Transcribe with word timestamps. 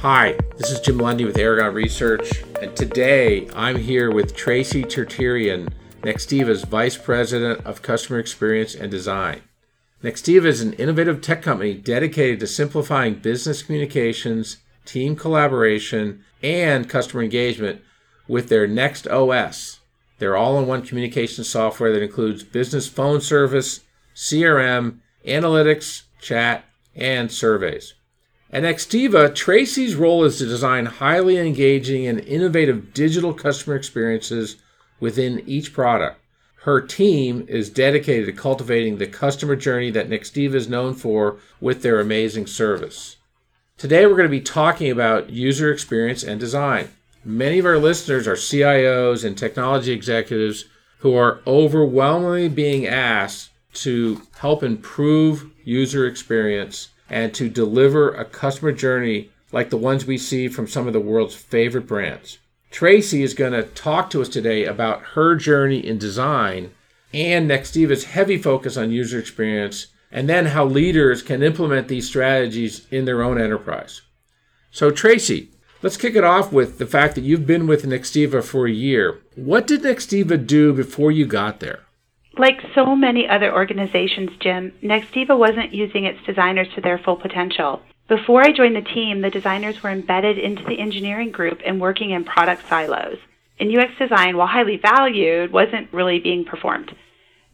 Hi, 0.00 0.36
this 0.58 0.70
is 0.70 0.80
Jim 0.80 0.98
Lundy 0.98 1.24
with 1.24 1.38
Aragon 1.38 1.72
Research, 1.72 2.44
and 2.60 2.76
today 2.76 3.48
I'm 3.56 3.76
here 3.76 4.10
with 4.10 4.36
Tracy 4.36 4.84
Tertirian, 4.84 5.72
Nextiva's 6.02 6.64
Vice 6.64 6.98
President 6.98 7.64
of 7.64 7.80
Customer 7.80 8.18
Experience 8.18 8.74
and 8.74 8.90
Design. 8.90 9.40
Nextiva 10.04 10.44
is 10.44 10.60
an 10.60 10.74
innovative 10.74 11.22
tech 11.22 11.40
company 11.40 11.72
dedicated 11.72 12.40
to 12.40 12.46
simplifying 12.46 13.14
business 13.14 13.62
communications, 13.62 14.58
team 14.84 15.16
collaboration, 15.16 16.22
and 16.42 16.90
customer 16.90 17.22
engagement 17.22 17.80
with 18.28 18.50
their 18.50 18.66
Next 18.66 19.08
OS, 19.08 19.80
their 20.18 20.36
all 20.36 20.58
in 20.58 20.66
one 20.66 20.82
communication 20.82 21.42
software 21.42 21.92
that 21.94 22.02
includes 22.02 22.44
business 22.44 22.86
phone 22.86 23.22
service, 23.22 23.80
CRM, 24.14 24.98
analytics, 25.26 26.02
chat, 26.20 26.66
and 26.94 27.32
surveys. 27.32 27.94
At 28.56 28.62
Nextiva, 28.62 29.34
Tracy's 29.34 29.96
role 29.96 30.24
is 30.24 30.38
to 30.38 30.46
design 30.46 30.86
highly 30.86 31.36
engaging 31.36 32.06
and 32.06 32.20
innovative 32.20 32.94
digital 32.94 33.34
customer 33.34 33.76
experiences 33.76 34.56
within 34.98 35.42
each 35.46 35.74
product. 35.74 36.18
Her 36.62 36.80
team 36.80 37.44
is 37.50 37.68
dedicated 37.68 38.24
to 38.24 38.32
cultivating 38.32 38.96
the 38.96 39.08
customer 39.08 39.56
journey 39.56 39.90
that 39.90 40.08
Nextiva 40.08 40.54
is 40.54 40.70
known 40.70 40.94
for 40.94 41.36
with 41.60 41.82
their 41.82 42.00
amazing 42.00 42.46
service. 42.46 43.16
Today, 43.76 44.06
we're 44.06 44.16
going 44.16 44.22
to 44.22 44.30
be 44.30 44.40
talking 44.40 44.90
about 44.90 45.28
user 45.28 45.70
experience 45.70 46.22
and 46.22 46.40
design. 46.40 46.88
Many 47.26 47.58
of 47.58 47.66
our 47.66 47.76
listeners 47.76 48.26
are 48.26 48.36
CIOs 48.36 49.22
and 49.22 49.36
technology 49.36 49.92
executives 49.92 50.64
who 51.00 51.14
are 51.14 51.42
overwhelmingly 51.46 52.48
being 52.48 52.86
asked 52.86 53.50
to 53.74 54.22
help 54.38 54.62
improve 54.62 55.44
user 55.62 56.06
experience 56.06 56.88
and 57.08 57.34
to 57.34 57.48
deliver 57.48 58.12
a 58.12 58.24
customer 58.24 58.72
journey 58.72 59.30
like 59.52 59.70
the 59.70 59.76
ones 59.76 60.06
we 60.06 60.18
see 60.18 60.48
from 60.48 60.66
some 60.66 60.86
of 60.86 60.92
the 60.92 61.00
world's 61.00 61.34
favorite 61.34 61.86
brands. 61.86 62.38
Tracy 62.70 63.22
is 63.22 63.34
going 63.34 63.52
to 63.52 63.62
talk 63.62 64.10
to 64.10 64.20
us 64.20 64.28
today 64.28 64.64
about 64.64 65.02
her 65.14 65.34
journey 65.34 65.78
in 65.78 65.98
design 65.98 66.72
and 67.14 67.48
Nextiva's 67.48 68.04
heavy 68.04 68.36
focus 68.36 68.76
on 68.76 68.90
user 68.90 69.18
experience, 69.18 69.86
and 70.10 70.28
then 70.28 70.46
how 70.46 70.64
leaders 70.64 71.22
can 71.22 71.42
implement 71.42 71.88
these 71.88 72.06
strategies 72.06 72.86
in 72.90 73.04
their 73.04 73.22
own 73.22 73.40
enterprise. 73.40 74.02
So, 74.70 74.90
Tracy, 74.90 75.50
let's 75.82 75.96
kick 75.96 76.14
it 76.14 76.24
off 76.24 76.52
with 76.52 76.78
the 76.78 76.86
fact 76.86 77.14
that 77.14 77.24
you've 77.24 77.46
been 77.46 77.66
with 77.66 77.84
Nextiva 77.84 78.44
for 78.44 78.66
a 78.66 78.72
year. 78.72 79.20
What 79.34 79.66
did 79.66 79.82
Nextiva 79.82 80.46
do 80.46 80.74
before 80.74 81.10
you 81.10 81.24
got 81.24 81.60
there? 81.60 81.85
Like 82.38 82.60
so 82.74 82.94
many 82.94 83.26
other 83.26 83.52
organizations, 83.52 84.30
Jim, 84.40 84.72
Nextiva 84.82 85.36
wasn't 85.38 85.72
using 85.72 86.04
its 86.04 86.22
designers 86.26 86.68
to 86.74 86.82
their 86.82 86.98
full 86.98 87.16
potential. 87.16 87.80
Before 88.08 88.42
I 88.42 88.52
joined 88.52 88.76
the 88.76 88.82
team, 88.82 89.22
the 89.22 89.30
designers 89.30 89.82
were 89.82 89.90
embedded 89.90 90.38
into 90.38 90.62
the 90.64 90.78
engineering 90.78 91.32
group 91.32 91.60
and 91.64 91.80
working 91.80 92.10
in 92.10 92.24
product 92.24 92.68
silos. 92.68 93.16
And 93.58 93.74
UX 93.74 93.92
design, 93.98 94.36
while 94.36 94.46
highly 94.46 94.76
valued, 94.76 95.50
wasn't 95.50 95.92
really 95.92 96.20
being 96.20 96.44
performed. 96.44 96.94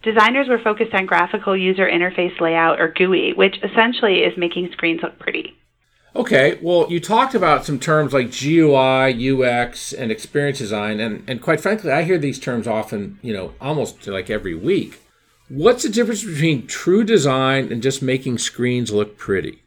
Designers 0.02 0.48
were 0.48 0.58
focused 0.58 0.94
on 0.94 1.06
graphical 1.06 1.56
user 1.56 1.88
interface 1.88 2.40
layout, 2.40 2.80
or 2.80 2.88
GUI, 2.88 3.34
which 3.34 3.56
essentially 3.62 4.24
is 4.24 4.36
making 4.36 4.72
screens 4.72 5.00
look 5.02 5.16
pretty. 5.20 5.56
Okay, 6.14 6.58
well, 6.60 6.86
you 6.90 7.00
talked 7.00 7.34
about 7.34 7.64
some 7.64 7.78
terms 7.78 8.12
like 8.12 8.38
GUI, 8.38 9.30
UX, 9.30 9.94
and 9.94 10.12
experience 10.12 10.58
design, 10.58 11.00
and, 11.00 11.24
and 11.28 11.40
quite 11.40 11.60
frankly, 11.60 11.90
I 11.90 12.02
hear 12.02 12.18
these 12.18 12.38
terms 12.38 12.66
often, 12.66 13.18
you 13.22 13.32
know, 13.32 13.54
almost 13.60 14.06
like 14.06 14.28
every 14.28 14.54
week. 14.54 15.00
What's 15.48 15.84
the 15.84 15.88
difference 15.88 16.22
between 16.22 16.66
true 16.66 17.02
design 17.02 17.72
and 17.72 17.82
just 17.82 18.02
making 18.02 18.38
screens 18.38 18.92
look 18.92 19.16
pretty? 19.16 19.62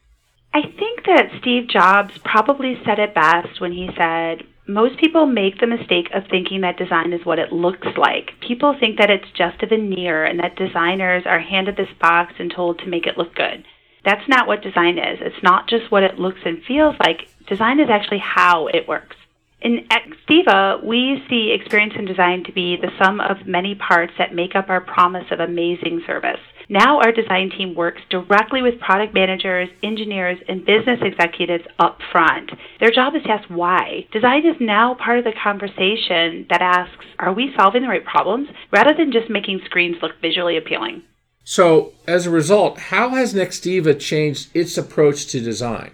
I 0.54 0.62
think 0.62 1.04
that 1.06 1.30
Steve 1.40 1.68
Jobs 1.68 2.16
probably 2.24 2.80
said 2.84 2.98
it 2.98 3.14
best 3.14 3.60
when 3.60 3.72
he 3.72 3.90
said, 3.96 4.44
most 4.68 4.98
people 4.98 5.26
make 5.26 5.60
the 5.60 5.66
mistake 5.66 6.08
of 6.12 6.24
thinking 6.28 6.60
that 6.60 6.78
design 6.78 7.12
is 7.12 7.24
what 7.24 7.38
it 7.38 7.52
looks 7.52 7.86
like. 7.96 8.30
People 8.40 8.74
think 8.78 8.98
that 8.98 9.10
it's 9.10 9.30
just 9.36 9.62
a 9.62 9.66
veneer 9.66 10.24
and 10.24 10.40
that 10.40 10.56
designers 10.56 11.24
are 11.26 11.40
handed 11.40 11.76
this 11.76 11.92
box 12.00 12.34
and 12.38 12.50
told 12.50 12.78
to 12.78 12.88
make 12.88 13.06
it 13.06 13.18
look 13.18 13.34
good. 13.34 13.64
That's 14.06 14.26
not 14.28 14.46
what 14.46 14.62
design 14.62 14.98
is. 14.98 15.18
It's 15.20 15.42
not 15.42 15.68
just 15.68 15.90
what 15.90 16.04
it 16.04 16.18
looks 16.18 16.40
and 16.44 16.62
feels 16.62 16.94
like. 17.00 17.28
Design 17.48 17.80
is 17.80 17.90
actually 17.90 18.22
how 18.24 18.68
it 18.68 18.88
works. 18.88 19.16
In 19.60 19.88
Nextiva, 19.88 20.84
we 20.84 21.24
see 21.28 21.50
experience 21.50 21.94
and 21.98 22.06
design 22.06 22.44
to 22.44 22.52
be 22.52 22.76
the 22.76 22.92
sum 23.02 23.20
of 23.20 23.46
many 23.46 23.74
parts 23.74 24.12
that 24.16 24.32
make 24.32 24.54
up 24.54 24.68
our 24.68 24.80
promise 24.80 25.24
of 25.32 25.40
amazing 25.40 26.02
service. 26.06 26.38
Now 26.68 27.00
our 27.00 27.10
design 27.10 27.50
team 27.50 27.74
works 27.74 28.02
directly 28.08 28.62
with 28.62 28.78
product 28.78 29.12
managers, 29.12 29.68
engineers, 29.82 30.38
and 30.48 30.64
business 30.64 31.00
executives 31.02 31.64
up 31.80 31.98
front. 32.12 32.52
Their 32.78 32.92
job 32.92 33.16
is 33.16 33.24
to 33.24 33.30
ask 33.30 33.48
why. 33.48 34.06
Design 34.12 34.46
is 34.46 34.56
now 34.60 34.94
part 34.94 35.18
of 35.18 35.24
the 35.24 35.32
conversation 35.42 36.46
that 36.48 36.62
asks, 36.62 37.06
are 37.18 37.32
we 37.32 37.52
solving 37.56 37.82
the 37.82 37.88
right 37.88 38.04
problems? 38.04 38.48
Rather 38.70 38.94
than 38.94 39.10
just 39.10 39.30
making 39.30 39.62
screens 39.64 39.96
look 40.00 40.12
visually 40.20 40.56
appealing. 40.56 41.02
So, 41.48 41.92
as 42.08 42.26
a 42.26 42.30
result, 42.30 42.76
how 42.76 43.10
has 43.10 43.32
Nextiva 43.32 44.00
changed 44.00 44.48
its 44.52 44.76
approach 44.76 45.26
to 45.26 45.40
design? 45.40 45.92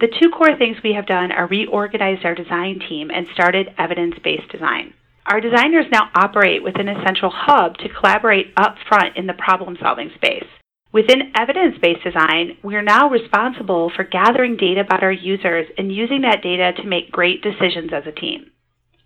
The 0.00 0.08
two 0.08 0.30
core 0.30 0.56
things 0.56 0.78
we 0.82 0.94
have 0.94 1.04
done 1.04 1.30
are 1.30 1.46
reorganized 1.46 2.24
our 2.24 2.34
design 2.34 2.80
team 2.88 3.10
and 3.10 3.26
started 3.34 3.74
evidence 3.76 4.14
based 4.24 4.50
design. 4.50 4.94
Our 5.26 5.42
designers 5.42 5.84
now 5.92 6.08
operate 6.14 6.64
within 6.64 6.88
a 6.88 7.04
central 7.04 7.30
hub 7.30 7.76
to 7.78 7.88
collaborate 7.90 8.54
upfront 8.54 9.16
in 9.16 9.26
the 9.26 9.34
problem 9.34 9.76
solving 9.78 10.10
space. 10.14 10.48
Within 10.90 11.32
evidence 11.36 11.76
based 11.82 12.02
design, 12.02 12.56
we 12.62 12.74
are 12.74 12.82
now 12.82 13.10
responsible 13.10 13.92
for 13.94 14.04
gathering 14.04 14.56
data 14.56 14.80
about 14.80 15.02
our 15.02 15.12
users 15.12 15.66
and 15.76 15.94
using 15.94 16.22
that 16.22 16.42
data 16.42 16.72
to 16.80 16.88
make 16.88 17.12
great 17.12 17.42
decisions 17.42 17.92
as 17.92 18.06
a 18.06 18.20
team. 18.20 18.50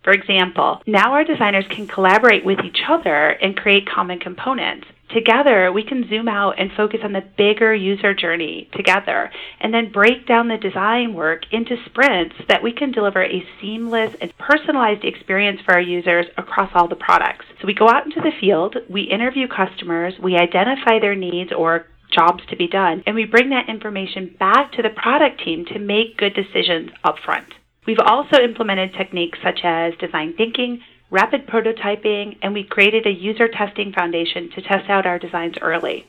For 0.05 0.13
example, 0.13 0.81
now 0.87 1.11
our 1.11 1.25
designers 1.25 1.65
can 1.69 1.87
collaborate 1.87 2.45
with 2.45 2.59
each 2.63 2.79
other 2.87 3.31
and 3.31 3.57
create 3.57 3.85
common 3.85 4.19
components. 4.19 4.87
Together, 5.13 5.71
we 5.71 5.83
can 5.83 6.07
zoom 6.07 6.27
out 6.27 6.59
and 6.59 6.71
focus 6.77 6.99
on 7.03 7.13
the 7.13 7.23
bigger 7.35 7.73
user 7.73 8.13
journey 8.13 8.69
together 8.75 9.31
and 9.59 9.73
then 9.73 9.91
break 9.91 10.27
down 10.27 10.47
the 10.47 10.57
design 10.57 11.15
work 11.15 11.43
into 11.51 11.75
sprints 11.85 12.35
that 12.47 12.61
we 12.61 12.71
can 12.71 12.91
deliver 12.91 13.23
a 13.23 13.43
seamless 13.59 14.15
and 14.21 14.31
personalized 14.37 15.03
experience 15.03 15.59
for 15.65 15.73
our 15.73 15.81
users 15.81 16.27
across 16.37 16.69
all 16.75 16.87
the 16.87 16.95
products. 16.95 17.45
So 17.59 17.65
we 17.65 17.73
go 17.73 17.89
out 17.89 18.05
into 18.05 18.21
the 18.21 18.31
field, 18.39 18.75
we 18.87 19.01
interview 19.01 19.47
customers, 19.47 20.13
we 20.21 20.37
identify 20.37 20.99
their 20.99 21.15
needs 21.15 21.51
or 21.51 21.87
jobs 22.11 22.43
to 22.49 22.55
be 22.55 22.67
done, 22.67 23.03
and 23.05 23.15
we 23.15 23.25
bring 23.25 23.49
that 23.49 23.69
information 23.69 24.35
back 24.39 24.71
to 24.73 24.83
the 24.83 24.89
product 24.89 25.41
team 25.43 25.65
to 25.65 25.79
make 25.79 26.17
good 26.17 26.35
decisions 26.35 26.91
upfront. 27.03 27.45
We've 27.87 27.97
also 27.99 28.37
implemented 28.41 28.93
techniques 28.93 29.39
such 29.43 29.61
as 29.63 29.93
design 29.99 30.35
thinking, 30.37 30.81
rapid 31.11 31.47
prototyping, 31.47 32.37
and 32.41 32.53
we 32.53 32.63
created 32.63 33.05
a 33.05 33.11
user 33.11 33.47
testing 33.47 33.91
foundation 33.91 34.49
to 34.51 34.61
test 34.61 34.89
out 34.89 35.05
our 35.05 35.19
designs 35.19 35.55
early. 35.61 36.07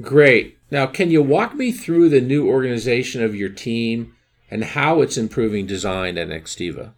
Great. 0.00 0.58
Now, 0.70 0.86
can 0.86 1.10
you 1.10 1.22
walk 1.22 1.54
me 1.54 1.70
through 1.70 2.08
the 2.08 2.20
new 2.20 2.48
organization 2.48 3.22
of 3.22 3.34
your 3.34 3.48
team 3.48 4.14
and 4.50 4.64
how 4.64 5.02
it's 5.02 5.16
improving 5.16 5.66
design 5.66 6.18
at 6.18 6.28
Nextiva? 6.28 6.92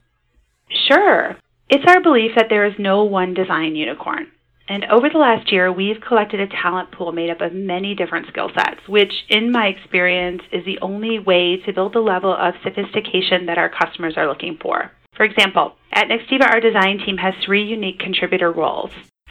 Sure. 0.89 1.37
It's 1.69 1.85
our 1.87 2.01
belief 2.01 2.33
that 2.37 2.47
there 2.49 2.65
is 2.67 2.75
no 2.79 3.05
one 3.05 3.35
design 3.35 3.77
unicorn. 3.77 4.29
And 4.69 4.85
over 4.87 5.09
the 5.09 5.19
last 5.19 5.53
year, 5.53 5.71
we've 5.71 6.01
collected 6.01 6.41
a 6.41 6.49
talent 6.49 6.91
pool 6.91 7.13
made 7.13 7.31
up 7.31 7.41
of 7.41 7.53
many 7.53 7.95
different 7.95 8.27
skill 8.29 8.51
sets, 8.55 8.81
which, 8.89 9.13
in 9.29 9.53
my 9.53 9.67
experience, 9.67 10.43
is 10.53 10.65
the 10.65 10.79
only 10.81 11.21
way 11.21 11.59
to 11.65 11.73
build 11.73 11.93
the 11.93 12.01
level 12.01 12.35
of 12.35 12.55
sophistication 12.65 13.47
that 13.47 13.59
our 13.59 13.69
customers 13.71 14.15
are 14.17 14.27
looking 14.27 14.59
for. 14.61 14.91
For 15.17 15.25
example, 15.25 15.77
at 15.97 16.09
Nextiva, 16.09 16.43
our 16.43 16.61
design 16.61 16.99
team 16.99 17.17
has 17.17 17.33
three 17.43 17.65
unique 17.65 17.99
contributor 17.99 18.53
roles. 18.53 18.91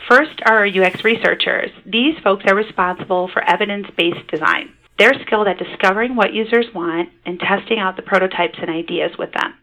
First 0.10 0.42
are 0.48 0.58
our 0.58 0.68
UX 0.68 1.04
researchers. 1.04 1.70
These 1.86 2.18
folks 2.24 2.44
are 2.48 2.56
responsible 2.56 3.30
for 3.32 3.44
evidence 3.44 3.86
based 3.96 4.28
design. 4.32 4.74
They're 4.98 5.14
skilled 5.26 5.48
at 5.48 5.60
discovering 5.60 6.16
what 6.16 6.34
users 6.34 6.66
want 6.74 7.10
and 7.24 7.40
testing 7.40 7.78
out 7.78 7.98
the 7.98 8.02
prototypes 8.02 8.58
and 8.60 8.72
ideas 8.72 9.12
with 9.20 9.32
them. 9.34 9.54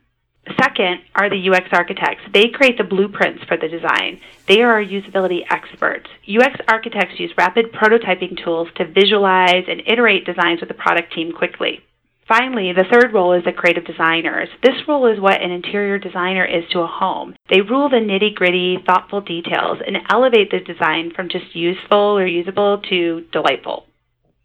Second 0.60 1.00
are 1.16 1.28
the 1.28 1.50
UX 1.50 1.66
architects. 1.72 2.22
They 2.32 2.48
create 2.48 2.78
the 2.78 2.84
blueprints 2.84 3.42
for 3.44 3.56
the 3.56 3.68
design. 3.68 4.20
They 4.46 4.62
are 4.62 4.72
our 4.72 4.84
usability 4.84 5.40
experts. 5.50 6.08
UX 6.28 6.54
architects 6.68 7.18
use 7.18 7.32
rapid 7.36 7.72
prototyping 7.72 8.42
tools 8.44 8.68
to 8.76 8.86
visualize 8.86 9.64
and 9.68 9.82
iterate 9.86 10.24
designs 10.24 10.60
with 10.60 10.68
the 10.68 10.74
product 10.74 11.12
team 11.14 11.32
quickly. 11.32 11.80
Finally, 12.28 12.72
the 12.72 12.84
third 12.90 13.12
role 13.12 13.32
is 13.32 13.44
the 13.44 13.52
creative 13.52 13.84
designers. 13.84 14.48
This 14.62 14.76
role 14.86 15.06
is 15.06 15.20
what 15.20 15.42
an 15.42 15.50
interior 15.50 15.98
designer 15.98 16.44
is 16.44 16.64
to 16.70 16.80
a 16.80 16.86
home. 16.86 17.34
They 17.50 17.60
rule 17.60 17.88
the 17.88 17.96
nitty 17.96 18.34
gritty, 18.34 18.78
thoughtful 18.86 19.20
details 19.20 19.78
and 19.86 19.98
elevate 20.08 20.50
the 20.50 20.60
design 20.60 21.12
from 21.14 21.28
just 21.28 21.54
useful 21.54 22.18
or 22.18 22.26
usable 22.26 22.80
to 22.90 23.26
delightful. 23.32 23.86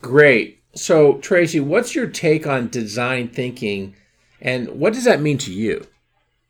Great. 0.02 0.60
So, 0.74 1.18
Tracy, 1.20 1.60
what's 1.60 1.96
your 1.96 2.08
take 2.08 2.46
on 2.46 2.70
design 2.70 3.30
thinking 3.30 3.96
and 4.42 4.68
what 4.80 4.94
does 4.94 5.06
that 5.06 5.22
mean 5.22 5.38
to 5.40 5.54
you? 5.54 5.86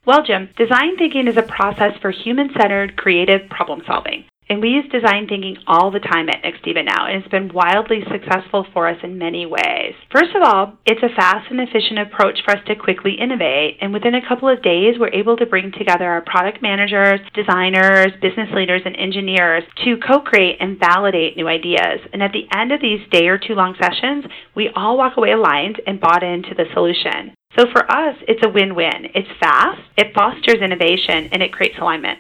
Well, 0.05 0.23
Jim, 0.23 0.49
design 0.57 0.97
thinking 0.97 1.27
is 1.27 1.37
a 1.37 1.43
process 1.43 1.93
for 2.01 2.11
human 2.11 2.49
centered 2.57 2.95
creative 2.95 3.49
problem 3.49 3.81
solving. 3.85 4.25
And 4.49 4.61
we 4.61 4.69
use 4.69 4.85
design 4.89 5.27
thinking 5.27 5.57
all 5.67 5.91
the 5.91 5.99
time 5.99 6.29
at 6.29 6.41
Nextiva 6.41 6.85
now, 6.85 7.05
and 7.05 7.17
it's 7.17 7.27
been 7.27 7.51
wildly 7.53 7.99
successful 8.09 8.65
for 8.71 8.87
us 8.87 8.97
in 9.03 9.17
many 9.17 9.45
ways. 9.45 9.93
First 10.09 10.35
of 10.35 10.41
all, 10.41 10.77
it's 10.85 11.03
a 11.03 11.13
fast 11.15 11.51
and 11.51 11.59
efficient 11.59 11.99
approach 11.99 12.39
for 12.45 12.55
us 12.55 12.63
to 12.67 12.75
quickly 12.75 13.15
innovate, 13.19 13.77
and 13.81 13.91
within 13.91 14.15
a 14.15 14.25
couple 14.25 14.47
of 14.47 14.63
days, 14.63 14.95
we're 14.97 15.11
able 15.11 15.35
to 15.35 15.45
bring 15.45 15.73
together 15.73 16.05
our 16.05 16.21
product 16.21 16.61
managers, 16.61 17.19
designers, 17.33 18.13
business 18.21 18.47
leaders, 18.55 18.81
and 18.85 18.95
engineers 18.95 19.63
to 19.83 19.97
co 19.97 20.21
create 20.21 20.57
and 20.61 20.79
validate 20.79 21.35
new 21.35 21.49
ideas. 21.49 21.99
And 22.13 22.23
at 22.23 22.31
the 22.31 22.47
end 22.55 22.71
of 22.71 22.79
these 22.79 23.01
day 23.11 23.27
or 23.27 23.37
two 23.37 23.53
long 23.53 23.75
sessions, 23.81 24.23
we 24.55 24.69
all 24.75 24.97
walk 24.97 25.17
away 25.17 25.31
aligned 25.31 25.81
and 25.85 25.99
bought 25.99 26.23
into 26.23 26.55
the 26.55 26.65
solution. 26.73 27.35
So 27.59 27.65
for 27.73 27.83
us, 27.91 28.15
it's 28.27 28.45
a 28.45 28.49
win 28.49 28.75
win. 28.75 29.11
It's 29.13 29.27
fast, 29.41 29.81
it 29.97 30.13
fosters 30.13 30.61
innovation, 30.61 31.29
and 31.33 31.43
it 31.43 31.51
creates 31.51 31.75
alignment. 31.79 32.19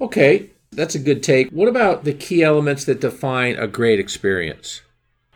Okay, 0.00 0.50
that's 0.74 0.94
a 0.94 0.98
good 0.98 1.22
take. 1.22 1.50
What 1.50 1.68
about 1.68 2.04
the 2.04 2.12
key 2.12 2.42
elements 2.42 2.84
that 2.84 3.00
define 3.00 3.56
a 3.56 3.66
great 3.66 3.98
experience? 3.98 4.82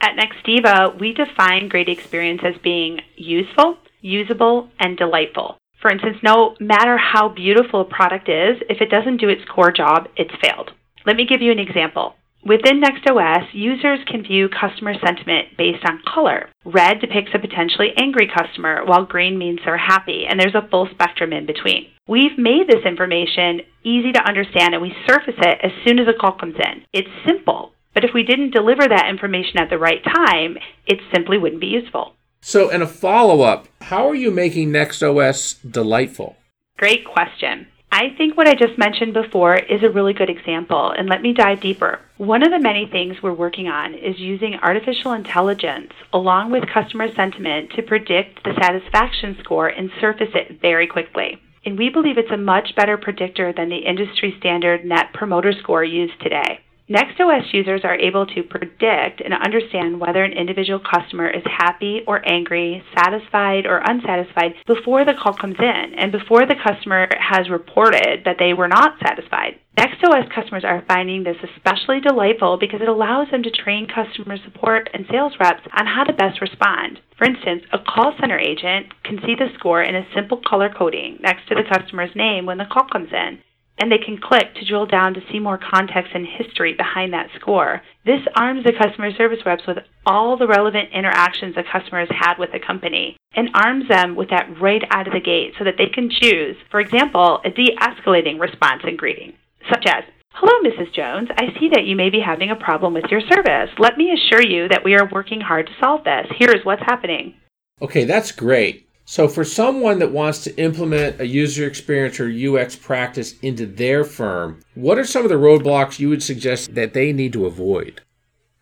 At 0.01 0.17
Nextiva, 0.17 0.99
we 0.99 1.13
define 1.13 1.69
great 1.69 1.89
experience 1.89 2.43
as 2.45 2.55
being 2.63 3.01
useful, 3.17 3.79
usable, 4.01 4.71
and 4.79 4.97
delightful. 4.97 5.59
For 5.81 5.91
instance, 5.91 6.19
no 6.23 6.57
matter 6.61 6.97
how 6.97 7.29
beautiful 7.29 7.83
a 7.83 7.85
product 7.85 8.29
is, 8.29 8.59
if 8.69 8.81
it 8.81 8.91
doesn't 8.91 9.21
do 9.21 9.29
its 9.29 9.45
core 9.45 9.73
job, 9.73 10.09
it's 10.17 10.35
failed. 10.43 10.73
Let 11.07 11.17
me 11.17 11.27
give 11.27 11.41
you 11.41 11.53
an 11.53 11.59
example. 11.59 12.15
Within 12.45 12.81
NextOS, 12.81 13.49
users 13.53 13.99
can 14.07 14.23
view 14.23 14.49
customer 14.49 14.95
sentiment 15.05 15.57
based 15.57 15.85
on 15.85 16.01
color. 16.07 16.49
Red 16.65 17.01
depicts 17.01 17.33
a 17.35 17.39
potentially 17.39 17.93
angry 17.97 18.29
customer, 18.29 18.85
while 18.85 19.05
green 19.05 19.39
means 19.39 19.59
they're 19.65 19.77
happy, 19.77 20.25
and 20.29 20.39
there's 20.39 20.55
a 20.55 20.67
full 20.71 20.89
spectrum 20.91 21.33
in 21.33 21.47
between. 21.47 21.89
We've 22.07 22.39
made 22.39 22.69
this 22.69 22.87
information 22.87 23.61
easy 23.89 24.13
to 24.13 24.29
understand 24.29 24.75
and 24.75 24.83
we 24.83 24.95
surface 25.07 25.39
it 25.39 25.59
as 25.63 25.73
soon 25.85 25.99
as 25.99 26.07
a 26.09 26.19
call 26.19 26.33
comes 26.33 26.57
in. 26.57 26.85
It's 26.93 27.09
simple, 27.27 27.73
but 27.95 28.05
if 28.05 28.11
we 28.15 28.23
didn't 28.23 28.55
deliver 28.55 28.87
that 28.87 29.09
information 29.09 29.59
at 29.59 29.71
the 29.71 29.79
right 29.79 30.03
time, 30.05 30.59
it 30.87 30.99
simply 31.13 31.39
wouldn't 31.39 31.61
be 31.61 31.69
useful. 31.69 32.15
So, 32.41 32.69
in 32.69 32.83
a 32.83 32.87
follow 32.87 33.43
up, 33.43 33.67
how 33.81 34.09
are 34.09 34.15
you 34.15 34.31
making 34.31 34.71
NextOS 34.71 35.73
delightful? 35.73 36.37
Great 36.77 37.05
question. 37.05 37.67
I 37.91 38.11
think 38.17 38.37
what 38.37 38.47
I 38.47 38.55
just 38.55 38.79
mentioned 38.79 39.15
before 39.15 39.57
is 39.57 39.83
a 39.83 39.91
really 39.91 40.13
good 40.13 40.29
example, 40.29 40.91
and 40.91 41.09
let 41.09 41.23
me 41.23 41.33
dive 41.33 41.61
deeper. 41.61 42.01
One 42.19 42.43
of 42.43 42.51
the 42.51 42.59
many 42.59 42.87
things 42.87 43.17
we're 43.23 43.33
working 43.33 43.69
on 43.69 43.95
is 43.95 44.19
using 44.19 44.55
artificial 44.63 45.13
intelligence 45.13 45.93
along 46.13 46.53
with 46.53 46.69
customer 46.73 47.09
sentiment 47.15 47.73
to 47.77 47.83
predict 47.83 48.45
the 48.45 48.55
satisfaction 48.61 49.39
score 49.43 49.69
and 49.69 49.91
surface 50.01 50.31
it 50.35 50.61
very 50.61 50.87
quickly. 50.87 51.41
And 51.69 51.79
we 51.79 51.91
believe 51.91 52.17
it's 52.17 52.33
a 52.33 52.39
much 52.39 52.75
better 52.77 52.97
predictor 52.97 53.53
than 53.53 53.69
the 53.69 53.77
industry 53.77 54.35
standard 54.39 54.87
net 54.87 55.13
promoter 55.13 55.53
score 55.53 55.85
used 55.85 56.19
today. 56.23 56.61
NextOS 56.91 57.53
users 57.53 57.83
are 57.85 57.97
able 57.97 58.25
to 58.25 58.43
predict 58.43 59.21
and 59.21 59.35
understand 59.35 60.01
whether 60.01 60.25
an 60.25 60.33
individual 60.33 60.81
customer 60.81 61.29
is 61.29 61.43
happy 61.45 62.01
or 62.07 62.27
angry, 62.27 62.83
satisfied 62.97 63.67
or 63.67 63.83
unsatisfied 63.85 64.55
before 64.67 65.05
the 65.05 65.13
call 65.13 65.35
comes 65.35 65.59
in 65.59 65.95
and 65.99 66.11
before 66.11 66.47
the 66.47 66.57
customer 66.57 67.07
has 67.21 67.51
reported 67.51 68.25
that 68.25 68.37
they 68.39 68.55
were 68.55 68.69
not 68.69 68.97
satisfied. 69.05 69.61
NextOS 69.77 70.33
customers 70.35 70.65
are 70.65 70.83
finding 70.89 71.25
this 71.25 71.37
especially 71.55 72.01
delightful 72.01 72.57
because 72.59 72.81
it 72.81 72.89
allows 72.89 73.31
them 73.31 73.43
to 73.43 73.51
train 73.51 73.87
customer 73.87 74.39
support 74.43 74.89
and 74.95 75.05
sales 75.11 75.35
reps 75.39 75.69
on 75.77 75.87
how 75.87 76.05
to 76.05 76.15
best 76.15 76.41
respond. 76.41 77.01
For 77.19 77.27
instance, 77.27 77.65
a 77.71 77.79
call 77.79 78.15
center 78.19 78.39
agent 78.39 78.87
can 79.05 79.21
see 79.27 79.35
the 79.35 79.53
score 79.59 79.83
in 79.83 79.95
a 79.95 80.09
simple 80.15 80.41
color 80.49 80.73
coding 80.73 81.19
next 81.21 81.49
to 81.49 81.55
the 81.55 81.69
customer's 81.69 82.17
name 82.17 82.47
when 82.47 82.57
the 82.57 82.65
call 82.65 82.89
comes 82.91 83.11
in 83.13 83.41
and 83.79 83.91
they 83.91 83.99
can 83.99 84.19
click 84.19 84.55
to 84.55 84.65
drill 84.65 84.87
down 84.87 85.15
to 85.15 85.21
see 85.31 85.39
more 85.39 85.59
context 85.59 86.13
and 86.15 86.27
history 86.27 86.75
behind 86.75 87.13
that 87.13 87.29
score. 87.41 87.83
This 88.05 88.21
arms 88.35 88.65
the 88.65 88.73
customer 88.73 89.13
service 89.13 89.45
reps 89.47 89.67
with 89.67 89.79
all 90.07 90.37
the 90.37 90.47
relevant 90.47 90.91
interactions 90.93 91.57
a 91.57 91.63
customer 91.63 92.01
has 92.01 92.09
had 92.11 92.39
with 92.39 92.53
the 92.53 92.59
company 92.59 93.17
and 93.35 93.51
arms 93.55 93.89
them 93.89 94.17
with 94.17 94.31
that 94.31 94.49
right 94.61 94.83
out 94.91 95.07
of 95.07 95.13
the 95.13 95.21
gate 95.21 95.55
so 95.59 95.65
that 95.65 95.75
they 95.79 95.87
can 95.87 96.11
choose, 96.11 96.57
for 96.71 96.81
example, 96.81 97.41
a 97.45 97.51
de 97.51 97.77
escalating 97.77 98.41
response 98.41 98.83
and 98.85 98.99
greeting, 98.99 99.33
such 99.71 99.87
as, 99.87 100.05
Hello, 100.33 100.53
Mrs. 100.63 100.93
Jones. 100.95 101.29
I 101.37 101.59
see 101.59 101.69
that 101.75 101.85
you 101.85 101.97
may 101.97 102.11
be 102.11 102.21
having 102.21 102.51
a 102.51 102.57
problem 102.57 102.95
with 102.95 103.07
your 103.11 103.21
service. 103.21 103.71
Let 103.79 103.99
me 103.99 104.13
assure 104.13 104.43
you 104.43 104.69
that 104.69 104.85
we 104.85 104.95
are 104.95 105.09
working 105.11 105.41
hard 105.41 105.67
to 105.67 105.73
solve 105.81 106.05
this. 106.05 106.27
Here 106.39 106.51
is 106.51 106.65
what's 106.65 106.83
happening. 106.83 107.35
Okay, 107.83 108.05
that's 108.05 108.31
great. 108.31 108.88
So, 109.11 109.27
for 109.27 109.43
someone 109.43 110.01
that 110.01 110.13
wants 110.13 110.45
to 110.45 110.55
implement 110.61 111.19
a 111.19 111.27
user 111.27 111.67
experience 111.67 112.21
or 112.21 112.29
UX 112.29 112.77
practice 112.77 113.39
into 113.41 113.65
their 113.65 114.05
firm, 114.05 114.61
what 114.75 114.99
are 114.99 115.07
some 115.07 115.23
of 115.23 115.31
the 115.31 115.37
roadblocks 115.37 115.99
you 115.99 116.11
would 116.11 116.23
suggest 116.23 116.75
that 116.75 116.93
they 116.93 117.15
need 117.15 117.33
to 117.33 117.47
avoid? 117.47 118.03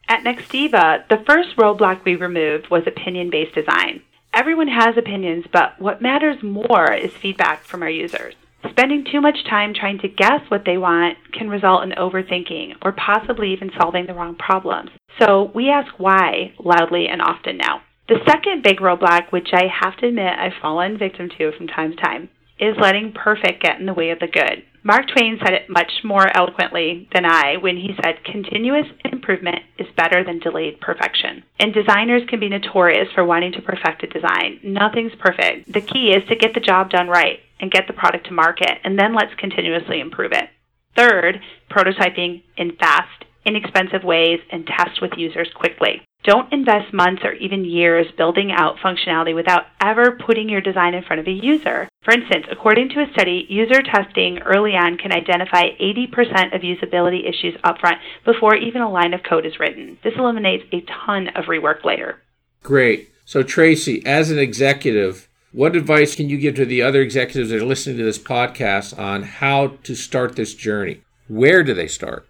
At 0.08 0.22
Nextiva, 0.22 1.08
the 1.08 1.24
first 1.26 1.56
roadblock 1.56 2.04
we 2.04 2.14
removed 2.14 2.70
was 2.70 2.84
opinion 2.86 3.28
based 3.28 3.56
design. 3.56 4.02
Everyone 4.32 4.68
has 4.68 4.96
opinions, 4.96 5.46
but 5.52 5.80
what 5.80 6.00
matters 6.00 6.40
more 6.44 6.92
is 6.92 7.10
feedback 7.12 7.64
from 7.64 7.82
our 7.82 7.90
users. 7.90 8.34
Spending 8.70 9.04
too 9.04 9.20
much 9.20 9.42
time 9.50 9.74
trying 9.74 9.98
to 9.98 10.08
guess 10.08 10.42
what 10.46 10.62
they 10.64 10.78
want 10.78 11.18
can 11.32 11.50
result 11.50 11.82
in 11.82 11.90
overthinking 11.90 12.76
or 12.82 12.92
possibly 12.92 13.52
even 13.52 13.72
solving 13.76 14.06
the 14.06 14.14
wrong 14.14 14.36
problems. 14.36 14.90
So 15.18 15.50
we 15.56 15.70
ask 15.70 15.98
why 15.98 16.54
loudly 16.60 17.08
and 17.08 17.20
often 17.20 17.56
now. 17.56 17.82
The 18.08 18.20
second 18.24 18.62
big 18.62 18.78
roadblock, 18.78 19.32
which 19.32 19.48
I 19.52 19.64
have 19.66 19.96
to 19.98 20.06
admit 20.06 20.38
I've 20.38 20.60
fallen 20.62 20.96
victim 20.96 21.28
to 21.38 21.52
from 21.52 21.66
time 21.66 21.90
to 21.90 21.96
time, 21.96 22.28
is 22.58 22.76
letting 22.80 23.12
perfect 23.12 23.62
get 23.62 23.80
in 23.80 23.86
the 23.86 23.94
way 23.94 24.10
of 24.10 24.20
the 24.20 24.28
good. 24.28 24.62
Mark 24.84 25.06
Twain 25.08 25.36
said 25.40 25.52
it 25.52 25.68
much 25.68 25.90
more 26.04 26.28
eloquently 26.36 27.08
than 27.12 27.24
I 27.24 27.56
when 27.56 27.76
he 27.76 27.96
said 28.00 28.22
continuous 28.24 28.86
improvement 29.04 29.58
is 29.78 29.88
better 29.96 30.22
than 30.22 30.38
delayed 30.38 30.80
perfection. 30.80 31.42
And 31.58 31.74
designers 31.74 32.22
can 32.28 32.38
be 32.38 32.48
notorious 32.48 33.08
for 33.12 33.24
wanting 33.24 33.50
to 33.52 33.62
perfect 33.62 34.04
a 34.04 34.06
design. 34.06 34.60
Nothing's 34.62 35.16
perfect. 35.18 35.72
The 35.72 35.80
key 35.80 36.12
is 36.12 36.22
to 36.28 36.36
get 36.36 36.54
the 36.54 36.60
job 36.60 36.90
done 36.90 37.08
right 37.08 37.40
and 37.58 37.72
get 37.72 37.88
the 37.88 37.92
product 37.92 38.28
to 38.28 38.32
market, 38.32 38.78
and 38.84 38.96
then 38.96 39.16
let's 39.16 39.34
continuously 39.38 39.98
improve 39.98 40.30
it. 40.30 40.48
Third, 40.96 41.40
prototyping 41.68 42.44
in 42.56 42.76
fast, 42.76 43.24
inexpensive 43.44 44.04
ways 44.04 44.38
and 44.52 44.66
test 44.66 45.02
with 45.02 45.12
users 45.16 45.50
quickly. 45.56 46.05
Don't 46.26 46.52
invest 46.52 46.92
months 46.92 47.22
or 47.22 47.34
even 47.34 47.64
years 47.64 48.08
building 48.18 48.50
out 48.50 48.78
functionality 48.84 49.32
without 49.32 49.62
ever 49.80 50.18
putting 50.26 50.48
your 50.48 50.60
design 50.60 50.92
in 50.92 51.04
front 51.04 51.20
of 51.20 51.28
a 51.28 51.30
user. 51.30 51.88
For 52.02 52.12
instance, 52.12 52.46
according 52.50 52.88
to 52.90 53.02
a 53.02 53.12
study, 53.12 53.46
user 53.48 53.80
testing 53.80 54.40
early 54.40 54.72
on 54.72 54.98
can 54.98 55.12
identify 55.12 55.70
80% 55.80 56.52
of 56.52 56.62
usability 56.62 57.28
issues 57.28 57.54
upfront 57.62 58.00
before 58.24 58.56
even 58.56 58.82
a 58.82 58.90
line 58.90 59.14
of 59.14 59.22
code 59.22 59.46
is 59.46 59.60
written. 59.60 59.98
This 60.02 60.14
eliminates 60.18 60.64
a 60.72 60.84
ton 61.06 61.28
of 61.36 61.44
rework 61.44 61.84
later. 61.84 62.20
Great. 62.64 63.12
So, 63.24 63.44
Tracy, 63.44 64.04
as 64.04 64.32
an 64.32 64.38
executive, 64.40 65.28
what 65.52 65.76
advice 65.76 66.16
can 66.16 66.28
you 66.28 66.38
give 66.38 66.56
to 66.56 66.66
the 66.66 66.82
other 66.82 67.02
executives 67.02 67.50
that 67.50 67.62
are 67.62 67.64
listening 67.64 67.98
to 67.98 68.04
this 68.04 68.18
podcast 68.18 68.98
on 68.98 69.22
how 69.22 69.78
to 69.84 69.94
start 69.94 70.34
this 70.34 70.54
journey? 70.54 71.02
Where 71.28 71.62
do 71.62 71.72
they 71.72 71.86
start? 71.86 72.28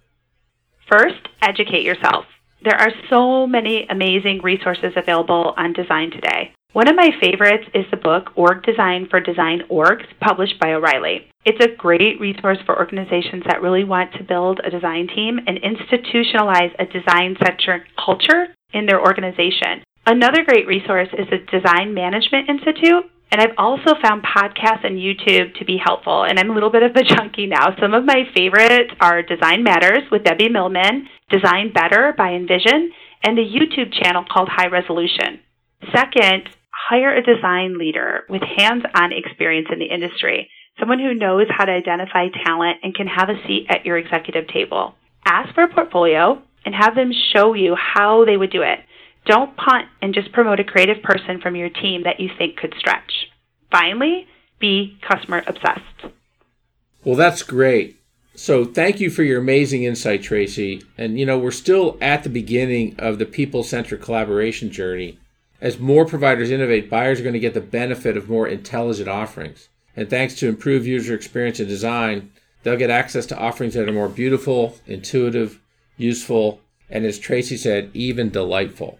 First, 0.87 1.29
educate 1.41 1.83
yourself. 1.83 2.27
There 2.63 2.81
are 2.81 2.91
so 3.11 3.47
many 3.47 3.87
amazing 3.89 4.41
resources 4.43 4.93
available 4.97 5.55
on 5.57 5.73
design 5.73 6.11
today. 6.11 6.53
One 6.73 6.89
of 6.89 6.97
my 6.97 7.11
favorites 7.21 7.65
is 7.75 7.85
the 7.91 7.97
book 7.97 8.33
Org 8.35 8.63
Design 8.63 9.07
for 9.09 9.21
Design 9.21 9.63
Orgs, 9.71 10.05
published 10.21 10.59
by 10.61 10.73
O'Reilly. 10.73 11.27
It's 11.45 11.65
a 11.65 11.77
great 11.77 12.21
resource 12.21 12.59
for 12.67 12.79
organizations 12.79 13.45
that 13.47 13.63
really 13.63 13.85
want 13.85 14.13
to 14.15 14.25
build 14.25 14.61
a 14.65 14.71
design 14.71 15.09
team 15.09 15.39
and 15.47 15.59
institutionalize 15.63 16.75
a 16.79 16.87
design 16.87 17.37
centric 17.45 17.85
culture 18.03 18.49
in 18.73 18.87
their 18.87 19.01
organization. 19.01 19.85
Another 20.07 20.45
great 20.45 20.67
resource 20.67 21.09
is 21.17 21.27
the 21.31 21.39
Design 21.51 21.95
Management 21.95 22.49
Institute, 22.49 23.11
and 23.37 23.43
I've 23.43 23.59
also 23.59 23.93
found 24.01 24.25
podcasts 24.25 24.83
and 24.83 24.97
YouTube 24.97 25.57
to 25.59 25.65
be 25.67 25.77
helpful. 25.77 26.25
And 26.25 26.41
I'm 26.41 26.49
a 26.49 26.55
little 26.55 26.71
bit 26.71 26.83
of 26.83 26.97
a 26.97 27.03
junkie 27.03 27.47
now. 27.47 27.77
Some 27.79 27.93
of 27.93 28.03
my 28.03 28.23
favorites 28.35 28.95
are 28.99 29.21
Design 29.21 29.63
Matters 29.63 30.05
with 30.11 30.25
Debbie 30.25 30.49
Millman, 30.49 31.07
Design 31.29 31.71
Better 31.71 32.15
by 32.17 32.31
InVision, 32.31 32.89
and 33.23 33.37
the 33.37 33.45
YouTube 33.45 33.93
channel 33.93 34.25
called 34.33 34.49
High 34.51 34.69
Resolution. 34.69 35.41
Second, 35.95 36.49
hire 36.73 37.15
a 37.15 37.23
design 37.23 37.77
leader 37.77 38.25
with 38.31 38.41
hands 38.41 38.85
on 38.95 39.13
experience 39.13 39.69
in 39.71 39.81
the 39.81 39.93
industry, 39.93 40.49
someone 40.81 40.99
who 40.99 41.13
knows 41.13 41.47
how 41.51 41.67
to 41.67 41.73
identify 41.73 42.29
talent 42.43 42.79
and 42.83 42.95
can 42.95 43.07
have 43.07 43.29
a 43.29 43.47
seat 43.47 43.67
at 43.69 43.85
your 43.85 43.99
executive 43.99 44.49
table. 44.49 44.95
Ask 45.27 45.55
for 45.55 45.65
a 45.65 45.69
portfolio 45.69 46.41
and 46.65 46.75
have 46.75 46.95
them 46.95 47.13
show 47.35 47.53
you 47.53 47.77
how 47.77 48.25
they 48.25 48.39
would 48.39 48.51
do 48.51 48.63
it. 48.63 48.79
Don't 49.27 49.57
punt 49.57 49.89
and 50.01 50.15
just 50.15 50.33
promote 50.33 50.61
a 50.61 50.65
creative 50.65 51.03
person 51.03 51.41
from 51.41 51.57
your 51.57 51.69
team 51.69 52.05
that 52.05 52.21
you 52.21 52.31
think 52.39 52.57
could 52.57 52.75
stretch. 52.79 53.29
Finally, 53.71 54.27
be 54.59 54.99
customer 55.07 55.43
obsessed. 55.47 56.15
Well, 57.05 57.17
that's 57.17 57.43
great. 57.43 58.01
So, 58.35 58.65
thank 58.65 59.01
you 59.01 59.11
for 59.11 59.23
your 59.23 59.41
amazing 59.41 59.85
insight, 59.85 60.23
Tracy. 60.23 60.83
And, 60.99 61.19
you 61.19 61.25
know, 61.25 61.39
we're 61.39 61.51
still 61.51 61.97
at 62.01 62.23
the 62.23 62.29
beginning 62.29 62.95
of 62.99 63.19
the 63.19 63.25
people 63.25 63.63
centric 63.63 64.03
collaboration 64.03 64.71
journey. 64.71 65.19
As 65.61 65.79
more 65.79 66.05
providers 66.05 66.51
innovate, 66.51 66.91
buyers 66.91 67.21
are 67.21 67.23
going 67.23 67.33
to 67.33 67.39
get 67.39 67.55
the 67.55 67.61
benefit 67.61 68.17
of 68.17 68.29
more 68.29 68.47
intelligent 68.47 69.09
offerings. 69.09 69.69
And 69.97 70.11
thanks 70.11 70.35
to 70.37 70.49
improved 70.49 70.85
user 70.85 71.15
experience 71.15 71.59
and 71.61 71.69
design, 71.69 72.31
They'll 72.67 72.77
get 72.77 72.91
access 72.91 73.27
to 73.27 73.39
offerings 73.39 73.75
that 73.75 73.89
are 73.89 73.93
more 73.93 74.09
beautiful, 74.09 74.75
intuitive, 74.89 75.61
useful, 75.97 76.61
and 76.91 77.07
as 77.07 77.17
Tracy 77.17 77.57
said, 77.57 77.93
even 77.95 78.29
delightful. 78.29 78.99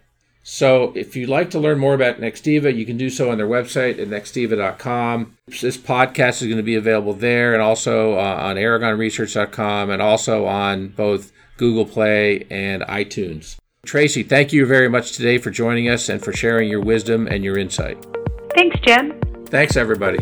So 0.49 0.93
if 0.95 1.13
you'd 1.17 1.27
like 1.27 1.51
to 1.51 1.59
learn 1.59 1.77
more 1.77 1.93
about 1.93 2.21
Nextiva, 2.21 2.73
you 2.73 2.85
can 2.85 2.95
do 2.95 3.09
so 3.09 3.31
on 3.31 3.37
their 3.37 3.45
website 3.45 3.99
at 3.99 4.07
nextiva.com. 4.07 5.35
This 5.47 5.75
podcast 5.75 6.41
is 6.41 6.43
going 6.43 6.55
to 6.55 6.63
be 6.63 6.75
available 6.75 7.13
there 7.13 7.51
and 7.51 7.61
also 7.61 8.13
uh, 8.13 8.37
on 8.39 8.55
aragonresearch.com 8.55 9.89
and 9.89 10.01
also 10.01 10.45
on 10.45 10.87
both 10.87 11.33
Google 11.57 11.83
Play 11.83 12.47
and 12.49 12.81
iTunes. 12.83 13.57
Tracy, 13.85 14.23
thank 14.23 14.53
you 14.53 14.65
very 14.65 14.87
much 14.87 15.11
today 15.11 15.37
for 15.37 15.51
joining 15.51 15.89
us 15.89 16.07
and 16.07 16.23
for 16.23 16.31
sharing 16.31 16.69
your 16.69 16.81
wisdom 16.81 17.27
and 17.27 17.43
your 17.43 17.57
insight. 17.57 17.97
Thanks, 18.55 18.79
Jim. 18.85 19.19
Thanks, 19.47 19.75
everybody. 19.75 20.19